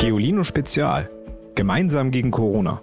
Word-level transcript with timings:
Geolino 0.00 0.44
Spezial. 0.44 1.10
Gemeinsam 1.54 2.10
gegen 2.10 2.30
Corona. 2.30 2.80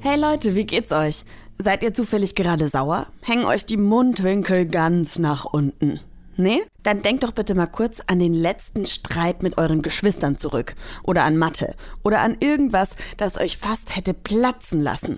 Hey 0.00 0.18
Leute, 0.18 0.54
wie 0.54 0.64
geht's 0.64 0.90
euch? 0.90 1.26
Seid 1.58 1.82
ihr 1.82 1.92
zufällig 1.92 2.34
gerade 2.34 2.68
sauer? 2.68 3.08
Hängen 3.20 3.44
euch 3.44 3.66
die 3.66 3.76
Mundwinkel 3.76 4.64
ganz 4.64 5.18
nach 5.18 5.44
unten? 5.44 6.00
Nee? 6.38 6.62
Dann 6.82 7.02
denkt 7.02 7.24
doch 7.24 7.32
bitte 7.32 7.54
mal 7.54 7.66
kurz 7.66 8.00
an 8.06 8.20
den 8.20 8.32
letzten 8.32 8.86
Streit 8.86 9.42
mit 9.42 9.58
euren 9.58 9.82
Geschwistern 9.82 10.38
zurück. 10.38 10.76
Oder 11.02 11.24
an 11.24 11.36
Mathe. 11.36 11.74
Oder 12.02 12.20
an 12.20 12.38
irgendwas, 12.40 12.96
das 13.18 13.36
euch 13.36 13.58
fast 13.58 13.94
hätte 13.94 14.14
platzen 14.14 14.80
lassen. 14.80 15.14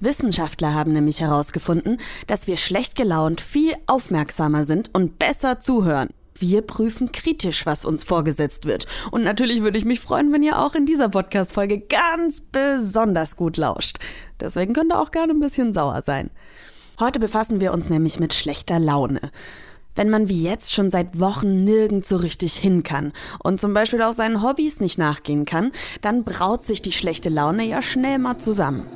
Wissenschaftler 0.00 0.74
haben 0.74 0.92
nämlich 0.92 1.20
herausgefunden, 1.20 1.98
dass 2.26 2.46
wir 2.46 2.56
schlecht 2.56 2.96
gelaunt 2.96 3.40
viel 3.40 3.74
aufmerksamer 3.86 4.64
sind 4.64 4.90
und 4.92 5.18
besser 5.18 5.60
zuhören. 5.60 6.10
Wir 6.36 6.62
prüfen 6.62 7.12
kritisch, 7.12 7.64
was 7.64 7.84
uns 7.84 8.02
vorgesetzt 8.02 8.64
wird. 8.66 8.86
Und 9.12 9.22
natürlich 9.22 9.62
würde 9.62 9.78
ich 9.78 9.84
mich 9.84 10.00
freuen, 10.00 10.32
wenn 10.32 10.42
ihr 10.42 10.58
auch 10.58 10.74
in 10.74 10.84
dieser 10.84 11.08
Podcast-Folge 11.08 11.78
ganz 11.78 12.40
besonders 12.40 13.36
gut 13.36 13.56
lauscht. 13.56 13.98
Deswegen 14.40 14.74
könnt 14.74 14.92
ihr 14.92 15.00
auch 15.00 15.12
gerne 15.12 15.32
ein 15.32 15.40
bisschen 15.40 15.72
sauer 15.72 16.02
sein. 16.02 16.30
Heute 16.98 17.20
befassen 17.20 17.60
wir 17.60 17.72
uns 17.72 17.88
nämlich 17.88 18.18
mit 18.18 18.34
schlechter 18.34 18.80
Laune. 18.80 19.30
Wenn 19.94 20.10
man 20.10 20.28
wie 20.28 20.42
jetzt 20.42 20.74
schon 20.74 20.90
seit 20.90 21.20
Wochen 21.20 21.62
nirgend 21.62 22.04
so 22.04 22.16
richtig 22.16 22.54
hin 22.56 22.82
kann 22.82 23.12
und 23.44 23.60
zum 23.60 23.74
Beispiel 23.74 24.02
auch 24.02 24.12
seinen 24.12 24.42
Hobbys 24.42 24.80
nicht 24.80 24.98
nachgehen 24.98 25.44
kann, 25.44 25.70
dann 26.02 26.24
braut 26.24 26.64
sich 26.66 26.82
die 26.82 26.90
schlechte 26.90 27.28
Laune 27.28 27.64
ja 27.64 27.80
schnell 27.80 28.18
mal 28.18 28.38
zusammen. 28.38 28.88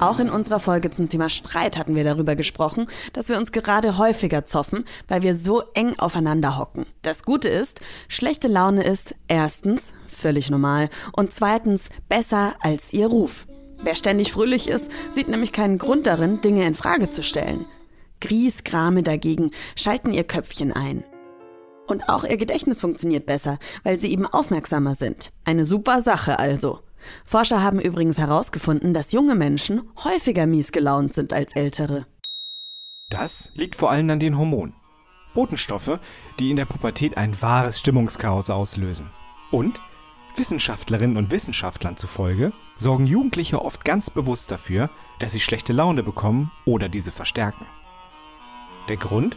Auch 0.00 0.20
in 0.20 0.30
unserer 0.30 0.60
Folge 0.60 0.90
zum 0.92 1.08
Thema 1.08 1.28
Streit 1.28 1.76
hatten 1.76 1.96
wir 1.96 2.04
darüber 2.04 2.36
gesprochen, 2.36 2.86
dass 3.14 3.28
wir 3.28 3.36
uns 3.36 3.50
gerade 3.50 3.98
häufiger 3.98 4.44
zoffen, 4.44 4.84
weil 5.08 5.22
wir 5.22 5.34
so 5.34 5.62
eng 5.74 5.98
aufeinander 5.98 6.56
hocken. 6.56 6.86
Das 7.02 7.24
Gute 7.24 7.48
ist, 7.48 7.80
schlechte 8.06 8.46
Laune 8.46 8.84
ist 8.84 9.16
erstens 9.26 9.92
völlig 10.06 10.50
normal 10.50 10.88
und 11.16 11.32
zweitens 11.32 11.88
besser 12.08 12.54
als 12.60 12.92
ihr 12.92 13.08
Ruf. 13.08 13.48
Wer 13.82 13.96
ständig 13.96 14.32
fröhlich 14.32 14.68
ist, 14.68 14.88
sieht 15.10 15.28
nämlich 15.28 15.50
keinen 15.50 15.78
Grund 15.78 16.06
darin, 16.06 16.40
Dinge 16.40 16.64
in 16.64 16.76
Frage 16.76 17.10
zu 17.10 17.24
stellen. 17.24 17.64
Griesgrame 18.20 19.02
dagegen 19.02 19.50
schalten 19.74 20.12
ihr 20.12 20.24
Köpfchen 20.24 20.72
ein. 20.72 21.02
Und 21.88 22.08
auch 22.08 22.22
ihr 22.22 22.36
Gedächtnis 22.36 22.80
funktioniert 22.80 23.26
besser, 23.26 23.58
weil 23.82 23.98
sie 23.98 24.12
eben 24.12 24.26
aufmerksamer 24.26 24.94
sind. 24.94 25.32
Eine 25.44 25.64
super 25.64 26.02
Sache 26.02 26.38
also. 26.38 26.80
Forscher 27.24 27.62
haben 27.62 27.80
übrigens 27.80 28.18
herausgefunden, 28.18 28.94
dass 28.94 29.12
junge 29.12 29.34
Menschen 29.34 29.82
häufiger 30.04 30.46
mies 30.46 30.72
gelaunt 30.72 31.14
sind 31.14 31.32
als 31.32 31.54
ältere. 31.54 32.06
Das 33.08 33.50
liegt 33.54 33.76
vor 33.76 33.90
allem 33.90 34.10
an 34.10 34.20
den 34.20 34.36
Hormonen. 34.36 34.74
Botenstoffe, 35.34 35.98
die 36.38 36.50
in 36.50 36.56
der 36.56 36.64
Pubertät 36.64 37.16
ein 37.16 37.40
wahres 37.40 37.78
Stimmungschaos 37.78 38.50
auslösen. 38.50 39.10
Und 39.50 39.80
Wissenschaftlerinnen 40.34 41.16
und 41.16 41.30
Wissenschaftlern 41.30 41.96
zufolge 41.96 42.52
sorgen 42.76 43.06
Jugendliche 43.06 43.62
oft 43.62 43.84
ganz 43.84 44.10
bewusst 44.10 44.50
dafür, 44.50 44.90
dass 45.18 45.32
sie 45.32 45.40
schlechte 45.40 45.72
Laune 45.72 46.02
bekommen 46.02 46.52
oder 46.64 46.88
diese 46.88 47.10
verstärken. 47.10 47.66
Der 48.88 48.96
Grund? 48.96 49.36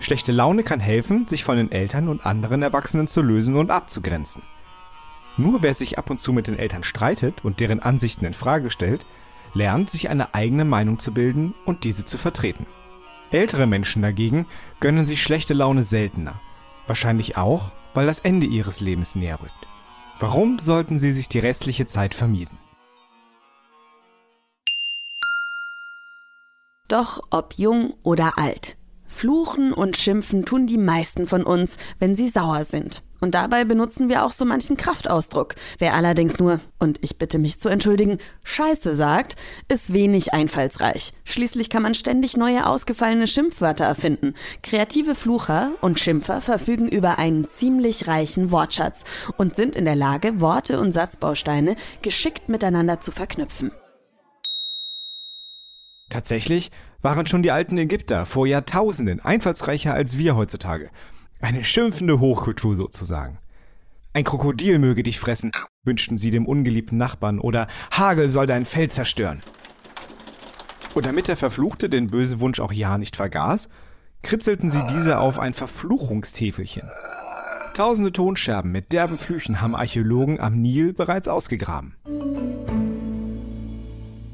Schlechte 0.00 0.32
Laune 0.32 0.62
kann 0.62 0.80
helfen, 0.80 1.26
sich 1.26 1.44
von 1.44 1.56
den 1.56 1.72
Eltern 1.72 2.08
und 2.08 2.24
anderen 2.24 2.62
Erwachsenen 2.62 3.08
zu 3.08 3.22
lösen 3.22 3.56
und 3.56 3.70
abzugrenzen. 3.70 4.42
Nur 5.38 5.62
wer 5.62 5.72
sich 5.72 5.98
ab 5.98 6.10
und 6.10 6.20
zu 6.20 6.32
mit 6.32 6.48
den 6.48 6.58
Eltern 6.58 6.82
streitet 6.82 7.44
und 7.44 7.60
deren 7.60 7.80
Ansichten 7.80 8.24
in 8.24 8.34
Frage 8.34 8.70
stellt, 8.70 9.06
lernt, 9.54 9.88
sich 9.88 10.10
eine 10.10 10.34
eigene 10.34 10.64
Meinung 10.64 10.98
zu 10.98 11.14
bilden 11.14 11.54
und 11.64 11.84
diese 11.84 12.04
zu 12.04 12.18
vertreten. 12.18 12.66
Ältere 13.30 13.66
Menschen 13.66 14.02
dagegen 14.02 14.46
gönnen 14.80 15.06
sich 15.06 15.22
schlechte 15.22 15.54
Laune 15.54 15.84
seltener. 15.84 16.40
Wahrscheinlich 16.86 17.36
auch, 17.36 17.72
weil 17.94 18.06
das 18.06 18.18
Ende 18.18 18.46
ihres 18.46 18.80
Lebens 18.80 19.14
näher 19.14 19.40
rückt. 19.40 19.68
Warum 20.18 20.58
sollten 20.58 20.98
sie 20.98 21.12
sich 21.12 21.28
die 21.28 21.38
restliche 21.38 21.86
Zeit 21.86 22.14
vermiesen? 22.14 22.58
Doch 26.88 27.20
ob 27.30 27.54
jung 27.56 27.94
oder 28.02 28.38
alt. 28.38 28.77
Fluchen 29.18 29.72
und 29.72 29.96
schimpfen 29.96 30.44
tun 30.44 30.68
die 30.68 30.78
meisten 30.78 31.26
von 31.26 31.42
uns, 31.42 31.76
wenn 31.98 32.14
sie 32.14 32.28
sauer 32.28 32.62
sind. 32.62 33.02
Und 33.20 33.34
dabei 33.34 33.64
benutzen 33.64 34.08
wir 34.08 34.24
auch 34.24 34.30
so 34.30 34.44
manchen 34.44 34.76
Kraftausdruck. 34.76 35.56
Wer 35.80 35.94
allerdings 35.94 36.38
nur, 36.38 36.60
und 36.78 37.00
ich 37.02 37.18
bitte 37.18 37.40
mich 37.40 37.58
zu 37.58 37.68
entschuldigen, 37.68 38.18
Scheiße 38.44 38.94
sagt, 38.94 39.34
ist 39.66 39.92
wenig 39.92 40.34
einfallsreich. 40.34 41.12
Schließlich 41.24 41.68
kann 41.68 41.82
man 41.82 41.94
ständig 41.94 42.36
neue 42.36 42.64
ausgefallene 42.64 43.26
Schimpfwörter 43.26 43.86
erfinden. 43.86 44.34
Kreative 44.62 45.16
Flucher 45.16 45.72
und 45.80 45.98
Schimpfer 45.98 46.40
verfügen 46.40 46.86
über 46.86 47.18
einen 47.18 47.48
ziemlich 47.48 48.06
reichen 48.06 48.52
Wortschatz 48.52 49.02
und 49.36 49.56
sind 49.56 49.74
in 49.74 49.84
der 49.84 49.96
Lage, 49.96 50.40
Worte 50.40 50.78
und 50.78 50.92
Satzbausteine 50.92 51.74
geschickt 52.02 52.48
miteinander 52.48 53.00
zu 53.00 53.10
verknüpfen. 53.10 53.72
Tatsächlich 56.08 56.70
waren 57.02 57.26
schon 57.26 57.42
die 57.42 57.50
alten 57.50 57.78
Ägypter 57.78 58.26
vor 58.26 58.46
Jahrtausenden 58.46 59.20
einfallsreicher 59.20 59.94
als 59.94 60.18
wir 60.18 60.36
heutzutage. 60.36 60.90
Eine 61.40 61.64
schimpfende 61.64 62.18
Hochkultur 62.20 62.74
sozusagen. 62.74 63.38
Ein 64.14 64.24
Krokodil 64.24 64.78
möge 64.78 65.02
dich 65.04 65.20
fressen, 65.20 65.52
wünschten 65.84 66.16
sie 66.16 66.30
dem 66.30 66.46
ungeliebten 66.46 66.98
Nachbarn, 66.98 67.38
oder 67.38 67.68
Hagel 67.92 68.30
soll 68.30 68.46
dein 68.46 68.64
Feld 68.64 68.92
zerstören. 68.92 69.42
Und 70.94 71.06
damit 71.06 71.28
der 71.28 71.36
Verfluchte 71.36 71.88
den 71.88 72.08
bösen 72.08 72.40
Wunsch 72.40 72.58
auch 72.58 72.72
ja 72.72 72.98
nicht 72.98 73.14
vergaß, 73.14 73.68
kritzelten 74.22 74.70
sie 74.70 74.84
diese 74.86 75.18
auf 75.18 75.38
ein 75.38 75.54
Verfluchungstäfelchen. 75.54 76.90
Tausende 77.74 78.12
Tonscherben 78.12 78.72
mit 78.72 78.92
derben 78.92 79.18
Flüchen 79.18 79.60
haben 79.60 79.76
Archäologen 79.76 80.40
am 80.40 80.60
Nil 80.60 80.92
bereits 80.92 81.28
ausgegraben. 81.28 81.94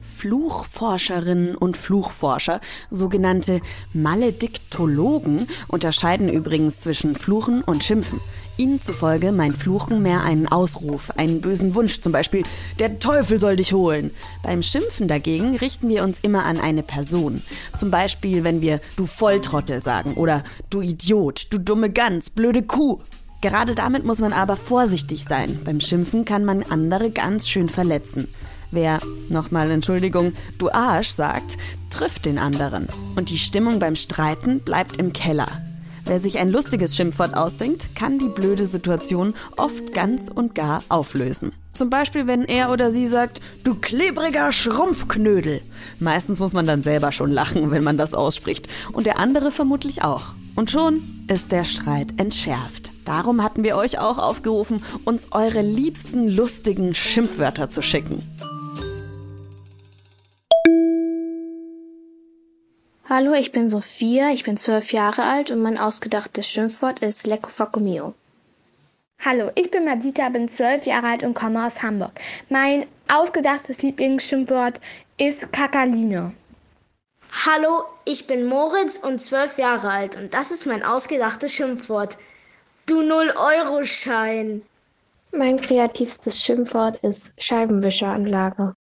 Fluchforscherinnen 0.05 1.57
und 1.57 1.77
Fluchforscher, 1.77 2.61
sogenannte 2.91 3.61
Malediktologen, 3.93 5.49
unterscheiden 5.67 6.29
übrigens 6.29 6.81
zwischen 6.81 7.17
Fluchen 7.17 7.63
und 7.63 7.83
Schimpfen. 7.83 8.21
Ihnen 8.57 8.81
zufolge 8.81 9.33
meint 9.33 9.57
Fluchen 9.57 10.01
mehr 10.03 10.23
einen 10.23 10.47
Ausruf, 10.47 11.11
einen 11.17 11.41
bösen 11.41 11.75
Wunsch, 11.75 12.01
zum 12.01 12.13
Beispiel 12.13 12.45
Der 12.79 13.01
Teufel 13.01 13.41
soll 13.41 13.57
dich 13.57 13.73
holen. 13.73 14.13
Beim 14.45 14.63
Schimpfen 14.63 15.09
dagegen 15.09 15.57
richten 15.57 15.89
wir 15.89 16.05
uns 16.05 16.21
immer 16.21 16.45
an 16.45 16.61
eine 16.61 16.85
Person. 16.85 17.43
Zum 17.77 17.91
Beispiel, 17.91 18.45
wenn 18.45 18.61
wir 18.61 18.81
Du 18.97 19.07
Volltrottel 19.07 19.83
sagen 19.83 20.15
oder 20.15 20.45
Du 20.71 20.83
Idiot, 20.83 21.49
du 21.51 21.59
dumme 21.59 21.91
Gans, 21.91 22.31
blöde 22.31 22.63
Kuh. 22.63 23.01
Gerade 23.41 23.75
damit 23.75 24.05
muss 24.05 24.21
man 24.21 24.33
aber 24.33 24.57
vorsichtig 24.57 25.25
sein. 25.29 25.59
Beim 25.65 25.81
Schimpfen 25.81 26.25
kann 26.25 26.45
man 26.45 26.63
andere 26.63 27.11
ganz 27.11 27.49
schön 27.49 27.69
verletzen. 27.69 28.29
Wer, 28.71 28.99
nochmal 29.29 29.71
Entschuldigung, 29.71 30.33
du 30.59 30.71
Arsch 30.71 31.11
sagt, 31.11 31.57
trifft 31.91 32.25
den 32.25 32.39
anderen. 32.39 32.89
Und 33.17 33.31
die 33.31 33.39
Stimmung 33.39 33.79
beim 33.79 33.97
Streiten 33.97 34.61
bleibt 34.61 34.97
im 34.97 35.13
Keller. 35.13 35.49
Wer 36.07 36.21
sich 36.21 36.39
ein 36.39 36.51
lustiges 36.51 36.95
Schimpfwort 36.95 37.35
ausdenkt, 37.35 37.97
kann 37.97 38.19
die 38.19 38.29
blöde 38.29 38.67
Situation 38.67 39.35
oft 39.57 39.95
ganz 39.95 40.29
und 40.29 40.55
gar 40.55 40.83
auflösen. 40.91 41.53
Zum 41.73 41.89
Beispiel, 41.89 42.27
wenn 42.27 42.45
er 42.45 42.71
oder 42.71 42.93
sie 42.93 43.07
sagt, 43.07 43.41
du 43.65 43.75
klebriger 43.75 44.53
Schrumpfknödel. 44.53 45.63
Meistens 45.99 46.41
muss 46.41 46.53
man 46.53 46.67
dann 46.67 46.83
selber 46.83 47.11
schon 47.11 47.33
lachen, 47.33 47.71
wenn 47.71 47.83
man 47.83 47.97
das 47.97 48.13
ausspricht. 48.13 48.69
Und 48.93 49.07
der 49.07 49.19
andere 49.19 49.51
vermutlich 49.51 50.05
auch. 50.05 50.35
Und 50.55 50.71
schon 50.71 51.03
ist 51.27 51.51
der 51.51 51.65
Streit 51.65 52.09
entschärft. 52.19 52.93
Darum 53.05 53.43
hatten 53.43 53.65
wir 53.65 53.77
euch 53.77 53.99
auch 53.99 54.19
aufgerufen, 54.19 54.83
uns 55.05 55.33
eure 55.33 55.63
liebsten 55.63 56.29
lustigen 56.29 56.95
Schimpfwörter 56.95 57.71
zu 57.71 57.83
schicken. 57.83 58.23
Hallo, 63.17 63.33
ich 63.33 63.53
bin 63.53 63.71
Sophia, 63.71 64.31
ich 64.33 64.43
bin 64.43 64.57
zwölf 64.57 64.93
Jahre 64.93 65.23
alt 65.23 65.53
und 65.53 65.61
mein 65.61 65.79
ausgedachtes 65.79 66.49
Schimpfwort 66.49 66.99
ist 66.99 67.29
Lecco 67.29 67.49
Facco 67.49 67.79
Mio. 67.79 68.15
Hallo, 69.25 69.53
ich 69.55 69.71
bin 69.71 69.85
Madita, 69.85 70.29
bin 70.31 70.49
zwölf 70.49 70.85
Jahre 70.85 71.07
alt 71.07 71.23
und 71.23 71.35
komme 71.35 71.65
aus 71.65 71.81
Hamburg. 71.81 72.11
Mein 72.49 72.89
ausgedachtes 73.07 73.83
Lieblingsschimpfwort 73.83 74.81
ist 75.17 75.53
Kakaline. 75.53 76.33
Hallo, 77.47 77.85
ich 78.05 78.27
bin 78.27 78.47
Moritz 78.47 78.99
und 78.99 79.23
zwölf 79.23 79.59
Jahre 79.59 79.91
alt 79.91 80.17
und 80.17 80.35
das 80.35 80.51
ist 80.51 80.67
mein 80.67 80.83
ausgedachtes 80.83 81.53
Schimpfwort. 81.53 82.19
Du 82.87 83.01
Null-Euro-Schein. 83.01 84.63
Mein 85.31 85.61
kreativstes 85.61 86.43
Schimpfwort 86.43 86.97
ist 87.05 87.33
Scheibenwischeranlage. 87.41 88.75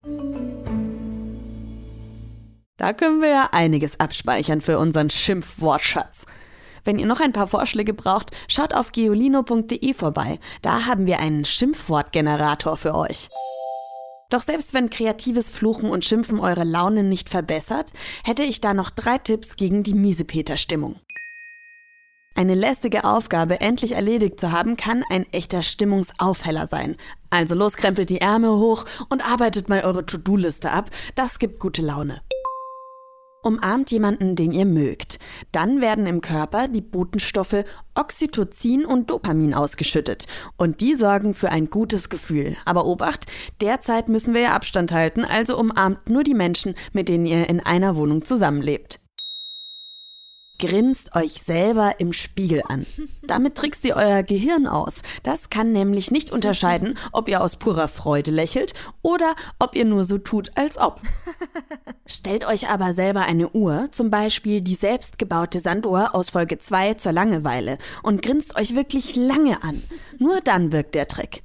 Da 2.82 2.92
können 2.92 3.22
wir 3.22 3.28
ja 3.28 3.48
einiges 3.52 4.00
abspeichern 4.00 4.60
für 4.60 4.76
unseren 4.76 5.08
Schimpfwortschatz. 5.08 6.26
Wenn 6.82 6.98
ihr 6.98 7.06
noch 7.06 7.20
ein 7.20 7.32
paar 7.32 7.46
Vorschläge 7.46 7.94
braucht, 7.94 8.32
schaut 8.48 8.74
auf 8.74 8.90
geolino.de 8.90 9.94
vorbei. 9.94 10.40
Da 10.62 10.84
haben 10.86 11.06
wir 11.06 11.20
einen 11.20 11.44
Schimpfwortgenerator 11.44 12.76
für 12.76 12.96
euch. 12.96 13.28
Doch 14.30 14.42
selbst 14.42 14.74
wenn 14.74 14.90
kreatives 14.90 15.48
Fluchen 15.48 15.90
und 15.90 16.04
Schimpfen 16.04 16.40
eure 16.40 16.64
Laune 16.64 17.04
nicht 17.04 17.28
verbessert, 17.28 17.92
hätte 18.24 18.42
ich 18.42 18.60
da 18.60 18.74
noch 18.74 18.90
drei 18.90 19.16
Tipps 19.18 19.54
gegen 19.54 19.84
die 19.84 19.94
Miesepeter-Stimmung. 19.94 20.96
Eine 22.34 22.56
lästige 22.56 23.04
Aufgabe 23.04 23.60
endlich 23.60 23.92
erledigt 23.92 24.40
zu 24.40 24.50
haben, 24.50 24.76
kann 24.76 25.04
ein 25.08 25.32
echter 25.32 25.62
Stimmungsaufheller 25.62 26.66
sein. 26.66 26.96
Also 27.30 27.54
los, 27.54 27.76
krempelt 27.76 28.10
die 28.10 28.20
Ärmel 28.20 28.50
hoch 28.50 28.86
und 29.08 29.24
arbeitet 29.24 29.68
mal 29.68 29.84
eure 29.84 30.04
To-Do-Liste 30.04 30.72
ab. 30.72 30.90
Das 31.14 31.38
gibt 31.38 31.60
gute 31.60 31.82
Laune. 31.82 32.22
Umarmt 33.42 33.90
jemanden, 33.90 34.36
den 34.36 34.52
ihr 34.52 34.64
mögt. 34.64 35.18
Dann 35.50 35.80
werden 35.80 36.06
im 36.06 36.20
Körper 36.20 36.68
die 36.68 36.80
Botenstoffe 36.80 37.64
Oxytocin 37.94 38.84
und 38.86 39.10
Dopamin 39.10 39.52
ausgeschüttet. 39.52 40.26
Und 40.56 40.80
die 40.80 40.94
sorgen 40.94 41.34
für 41.34 41.50
ein 41.50 41.68
gutes 41.68 42.08
Gefühl. 42.08 42.56
Aber 42.64 42.86
Obacht, 42.86 43.26
derzeit 43.60 44.08
müssen 44.08 44.32
wir 44.32 44.42
ja 44.42 44.54
Abstand 44.54 44.92
halten, 44.92 45.24
also 45.24 45.58
umarmt 45.58 46.08
nur 46.08 46.22
die 46.22 46.34
Menschen, 46.34 46.74
mit 46.92 47.08
denen 47.08 47.26
ihr 47.26 47.50
in 47.50 47.58
einer 47.60 47.96
Wohnung 47.96 48.24
zusammenlebt. 48.24 49.01
Grinst 50.62 51.16
euch 51.16 51.42
selber 51.42 51.98
im 51.98 52.12
Spiegel 52.12 52.62
an. 52.68 52.86
Damit 53.26 53.56
trickst 53.56 53.84
ihr 53.84 53.96
euer 53.96 54.22
Gehirn 54.22 54.68
aus. 54.68 55.02
Das 55.24 55.50
kann 55.50 55.72
nämlich 55.72 56.12
nicht 56.12 56.30
unterscheiden, 56.30 56.96
ob 57.10 57.28
ihr 57.28 57.42
aus 57.42 57.56
purer 57.56 57.88
Freude 57.88 58.30
lächelt 58.30 58.72
oder 59.02 59.34
ob 59.58 59.74
ihr 59.74 59.84
nur 59.84 60.04
so 60.04 60.18
tut, 60.18 60.52
als 60.54 60.78
ob. 60.78 61.00
Stellt 62.06 62.46
euch 62.46 62.68
aber 62.68 62.92
selber 62.92 63.22
eine 63.22 63.50
Uhr, 63.50 63.88
zum 63.90 64.10
Beispiel 64.10 64.60
die 64.60 64.76
selbstgebaute 64.76 65.58
Sanduhr 65.58 66.14
aus 66.14 66.30
Folge 66.30 66.60
2 66.60 66.94
zur 66.94 67.10
Langeweile, 67.10 67.76
und 68.04 68.22
grinst 68.22 68.54
euch 68.54 68.76
wirklich 68.76 69.16
lange 69.16 69.64
an. 69.64 69.82
Nur 70.20 70.42
dann 70.42 70.70
wirkt 70.70 70.94
der 70.94 71.08
Trick. 71.08 71.42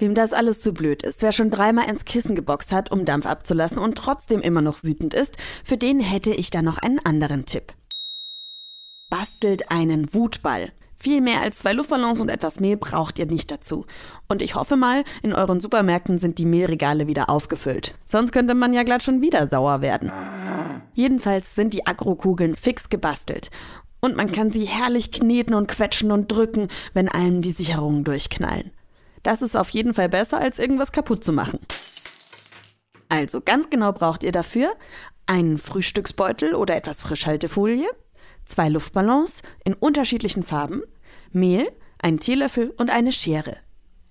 Wem 0.00 0.14
das 0.14 0.32
alles 0.32 0.62
zu 0.62 0.72
blöd 0.72 1.02
ist, 1.02 1.20
wer 1.20 1.30
schon 1.30 1.50
dreimal 1.50 1.90
ins 1.90 2.06
Kissen 2.06 2.34
geboxt 2.34 2.72
hat, 2.72 2.90
um 2.90 3.04
Dampf 3.04 3.26
abzulassen 3.26 3.76
und 3.76 3.98
trotzdem 3.98 4.40
immer 4.40 4.62
noch 4.62 4.82
wütend 4.82 5.12
ist, 5.12 5.36
für 5.62 5.76
den 5.76 6.00
hätte 6.00 6.32
ich 6.32 6.50
da 6.50 6.62
noch 6.62 6.78
einen 6.78 7.04
anderen 7.04 7.44
Tipp. 7.44 7.74
Bastelt 9.10 9.70
einen 9.70 10.14
Wutball. 10.14 10.72
Viel 10.96 11.20
mehr 11.20 11.42
als 11.42 11.58
zwei 11.58 11.74
Luftballons 11.74 12.22
und 12.22 12.30
etwas 12.30 12.60
Mehl 12.60 12.78
braucht 12.78 13.18
ihr 13.18 13.26
nicht 13.26 13.50
dazu. 13.50 13.84
Und 14.26 14.40
ich 14.40 14.54
hoffe 14.54 14.76
mal, 14.76 15.04
in 15.22 15.34
euren 15.34 15.60
Supermärkten 15.60 16.18
sind 16.18 16.38
die 16.38 16.46
Mehlregale 16.46 17.06
wieder 17.06 17.28
aufgefüllt. 17.28 17.94
Sonst 18.06 18.32
könnte 18.32 18.54
man 18.54 18.72
ja 18.72 18.84
glatt 18.84 19.02
schon 19.02 19.20
wieder 19.20 19.48
sauer 19.48 19.82
werden. 19.82 20.10
Jedenfalls 20.94 21.54
sind 21.54 21.74
die 21.74 21.86
Agrokugeln 21.86 22.56
fix 22.56 22.88
gebastelt. 22.88 23.50
Und 24.00 24.16
man 24.16 24.32
kann 24.32 24.50
sie 24.50 24.64
herrlich 24.64 25.12
kneten 25.12 25.52
und 25.52 25.68
quetschen 25.68 26.10
und 26.10 26.32
drücken, 26.32 26.68
wenn 26.94 27.08
einem 27.08 27.42
die 27.42 27.52
Sicherungen 27.52 28.04
durchknallen. 28.04 28.70
Das 29.22 29.42
ist 29.42 29.56
auf 29.56 29.70
jeden 29.70 29.94
Fall 29.94 30.08
besser, 30.08 30.38
als 30.38 30.58
irgendwas 30.58 30.92
kaputt 30.92 31.24
zu 31.24 31.32
machen. 31.32 31.60
Also 33.08 33.40
ganz 33.40 33.70
genau 33.70 33.92
braucht 33.92 34.22
ihr 34.22 34.32
dafür 34.32 34.72
einen 35.26 35.58
Frühstücksbeutel 35.58 36.54
oder 36.54 36.76
etwas 36.76 37.02
Frischhaltefolie, 37.02 37.88
zwei 38.44 38.68
Luftballons 38.68 39.42
in 39.64 39.74
unterschiedlichen 39.74 40.42
Farben, 40.42 40.82
Mehl, 41.32 41.70
einen 41.98 42.20
Teelöffel 42.20 42.72
und 42.78 42.90
eine 42.90 43.12
Schere. 43.12 43.56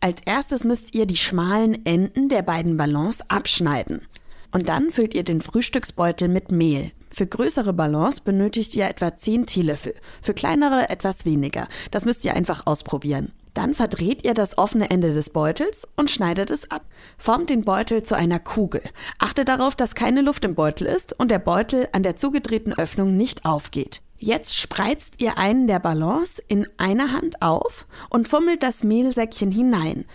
Als 0.02 0.22
erstes 0.26 0.64
müsst 0.64 0.94
ihr 0.94 1.06
die 1.06 1.18
schmalen 1.18 1.86
Enden 1.86 2.30
der 2.30 2.42
beiden 2.42 2.78
Ballons 2.78 3.22
abschneiden. 3.30 4.08
Und 4.52 4.70
dann 4.70 4.92
füllt 4.92 5.14
ihr 5.14 5.24
den 5.24 5.42
Frühstücksbeutel 5.42 6.28
mit 6.28 6.52
Mehl. 6.52 6.92
Für 7.12 7.28
größere 7.28 7.74
Ballons 7.74 8.22
benötigt 8.22 8.76
ihr 8.76 8.88
etwa 8.88 9.16
10 9.16 9.46
Teelöffel, 9.46 9.96
für 10.22 10.34
kleinere 10.34 10.90
etwas 10.90 11.26
weniger. 11.26 11.68
Das 11.92 12.06
müsst 12.06 12.24
ihr 12.24 12.36
einfach 12.36 12.66
ausprobieren. 12.66 13.34
Dann 13.60 13.74
verdreht 13.74 14.24
ihr 14.24 14.34
das 14.34 14.58
offene 14.58 14.90
Ende 14.90 15.14
des 15.14 15.32
Beutels 15.32 15.86
und 15.98 16.10
schneidet 16.10 16.50
es 16.50 16.72
ab. 16.72 16.86
Formt 17.18 17.50
den 17.50 17.66
Beutel 17.66 18.04
zu 18.04 18.16
einer 18.16 18.40
Kugel. 18.40 18.82
Achtet 19.18 19.50
darauf, 19.50 19.76
dass 19.76 19.96
keine 19.96 20.22
Luft 20.22 20.46
im 20.46 20.56
Beutel 20.56 20.88
ist 20.88 21.12
und 21.20 21.30
der 21.30 21.40
Beutel 21.40 21.90
an 21.92 22.02
der 22.02 22.16
zugedrehten 22.16 22.72
Öffnung 22.72 23.18
nicht 23.18 23.44
aufgeht. 23.44 24.00
Jetzt 24.18 24.58
spreizt 24.58 25.16
ihr 25.22 25.38
einen 25.38 25.68
der 25.68 25.80
Ballons 25.80 26.42
in 26.48 26.70
einer 26.78 27.12
Hand 27.12 27.42
auf 27.42 27.86
und 28.10 28.30
fummelt 28.30 28.64
das 28.64 28.86
Mehlsäckchen 28.86 29.52
hinein. 29.52 30.06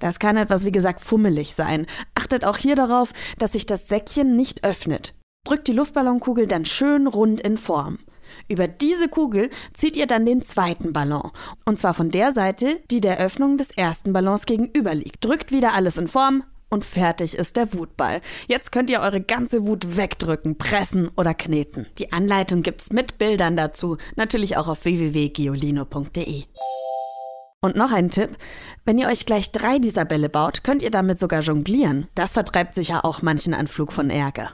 Das 0.00 0.18
kann 0.18 0.36
etwas, 0.36 0.64
wie 0.64 0.72
gesagt, 0.72 1.00
fummelig 1.00 1.54
sein. 1.54 1.86
Achtet 2.16 2.44
auch 2.44 2.56
hier 2.56 2.74
darauf, 2.74 3.12
dass 3.38 3.52
sich 3.52 3.66
das 3.66 3.86
Säckchen 3.86 4.34
nicht 4.34 4.64
öffnet. 4.64 5.14
Drückt 5.44 5.68
die 5.68 5.74
Luftballonkugel 5.74 6.48
dann 6.48 6.64
schön 6.64 7.06
rund 7.06 7.40
in 7.40 7.56
Form. 7.56 8.00
Über 8.48 8.68
diese 8.68 9.08
Kugel 9.08 9.50
zieht 9.74 9.96
ihr 9.96 10.06
dann 10.06 10.26
den 10.26 10.42
zweiten 10.42 10.92
Ballon. 10.92 11.30
Und 11.64 11.78
zwar 11.78 11.94
von 11.94 12.10
der 12.10 12.32
Seite, 12.32 12.80
die 12.90 13.00
der 13.00 13.18
Öffnung 13.18 13.58
des 13.58 13.70
ersten 13.70 14.12
Ballons 14.12 14.46
gegenüber 14.46 14.94
liegt. 14.94 15.24
Drückt 15.24 15.52
wieder 15.52 15.74
alles 15.74 15.98
in 15.98 16.08
Form 16.08 16.44
und 16.70 16.84
fertig 16.84 17.34
ist 17.34 17.56
der 17.56 17.74
Wutball. 17.74 18.20
Jetzt 18.46 18.72
könnt 18.72 18.90
ihr 18.90 19.00
eure 19.00 19.20
ganze 19.20 19.66
Wut 19.66 19.96
wegdrücken, 19.96 20.56
pressen 20.56 21.10
oder 21.16 21.34
kneten. 21.34 21.86
Die 21.98 22.12
Anleitung 22.12 22.62
gibt's 22.62 22.92
mit 22.92 23.18
Bildern 23.18 23.56
dazu, 23.56 23.98
natürlich 24.16 24.56
auch 24.56 24.68
auf 24.68 24.84
www.giolino.de. 24.84 26.44
Und 27.62 27.76
noch 27.76 27.92
ein 27.92 28.10
Tipp, 28.10 28.38
wenn 28.86 28.98
ihr 28.98 29.08
euch 29.08 29.26
gleich 29.26 29.52
drei 29.52 29.78
dieser 29.78 30.06
Bälle 30.06 30.30
baut, 30.30 30.64
könnt 30.64 30.82
ihr 30.82 30.90
damit 30.90 31.18
sogar 31.18 31.42
jonglieren. 31.42 32.06
Das 32.14 32.32
vertreibt 32.32 32.74
sicher 32.74 33.04
auch 33.04 33.20
manchen 33.20 33.52
Anflug 33.52 33.92
von 33.92 34.08
Ärger. 34.08 34.52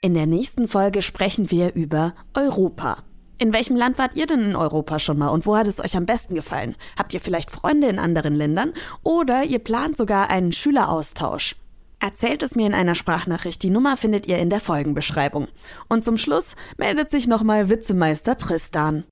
In 0.00 0.14
der 0.14 0.26
nächsten 0.26 0.68
Folge 0.68 1.02
sprechen 1.02 1.50
wir 1.50 1.74
über 1.74 2.14
Europa. 2.32 3.02
In 3.36 3.52
welchem 3.52 3.74
Land 3.74 3.98
wart 3.98 4.14
ihr 4.14 4.26
denn 4.26 4.42
in 4.42 4.54
Europa 4.54 5.00
schon 5.00 5.18
mal 5.18 5.30
und 5.30 5.44
wo 5.44 5.56
hat 5.56 5.66
es 5.66 5.80
euch 5.80 5.96
am 5.96 6.06
besten 6.06 6.36
gefallen? 6.36 6.76
Habt 6.96 7.14
ihr 7.14 7.20
vielleicht 7.20 7.50
Freunde 7.50 7.88
in 7.88 7.98
anderen 7.98 8.34
Ländern 8.34 8.74
oder 9.02 9.42
ihr 9.42 9.58
plant 9.58 9.96
sogar 9.96 10.30
einen 10.30 10.52
Schüleraustausch? 10.52 11.56
Erzählt 11.98 12.44
es 12.44 12.54
mir 12.54 12.68
in 12.68 12.74
einer 12.74 12.94
Sprachnachricht. 12.94 13.60
Die 13.64 13.70
Nummer 13.70 13.96
findet 13.96 14.26
ihr 14.28 14.38
in 14.38 14.50
der 14.50 14.60
Folgenbeschreibung. 14.60 15.48
Und 15.88 16.04
zum 16.04 16.16
Schluss 16.16 16.54
meldet 16.76 17.10
sich 17.10 17.26
nochmal 17.26 17.68
Witzemeister 17.68 18.36
Tristan. 18.36 19.02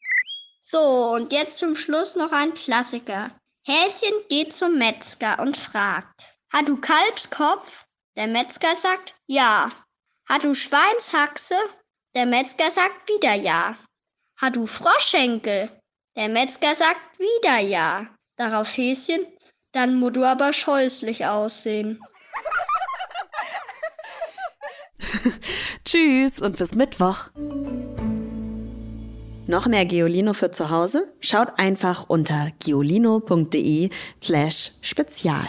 So, 0.60 0.78
und 0.78 1.32
jetzt 1.32 1.58
zum 1.58 1.74
Schluss 1.74 2.14
noch 2.14 2.30
ein 2.30 2.54
Klassiker. 2.54 3.32
Häschen 3.66 4.14
geht 4.28 4.52
zum 4.52 4.78
Metzger 4.78 5.40
und 5.40 5.56
fragt: 5.56 6.34
Hat 6.52 6.68
du 6.68 6.76
Kalbskopf? 6.76 7.86
Der 8.16 8.28
Metzger 8.28 8.76
sagt: 8.76 9.14
Ja. 9.26 9.72
Hat 10.28 10.42
du 10.44 10.54
Schweinshaxe? 10.54 11.54
Der 12.16 12.26
Metzger 12.26 12.70
sagt 12.70 13.08
wieder 13.08 13.34
ja. 13.34 13.76
Hat 14.40 14.56
du 14.56 14.66
Froschenkel? 14.66 15.70
Der 16.16 16.28
Metzger 16.28 16.74
sagt 16.74 17.18
wieder 17.18 17.60
ja. 17.60 18.08
Darauf 18.36 18.76
Häschen, 18.76 19.24
dann 19.72 20.00
musst 20.00 20.16
du 20.16 20.24
aber 20.24 20.52
scheußlich 20.52 21.26
aussehen. 21.26 22.00
Tschüss 25.84 26.40
und 26.40 26.58
bis 26.58 26.74
Mittwoch. 26.74 27.28
Noch 29.46 29.66
mehr 29.68 29.86
Geolino 29.86 30.34
für 30.34 30.50
zu 30.50 30.70
Hause? 30.70 31.06
Schaut 31.20 31.56
einfach 31.58 32.08
unter 32.08 32.50
geolino.de 32.58 33.90
slash 34.20 34.72
spezial. 34.82 35.46